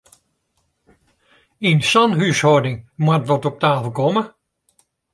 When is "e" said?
3.57-3.61